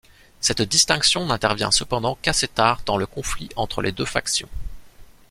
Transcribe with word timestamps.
Cette 0.39 0.63
distinction 0.63 1.27
n'intervient 1.27 1.69
cependant 1.69 2.17
qu'assez 2.23 2.47
tard 2.47 2.81
dans 2.87 2.97
le 2.97 3.05
conflit 3.05 3.49
entre 3.55 3.83
les 3.83 3.91
deux 3.91 4.03
factions. 4.05 4.49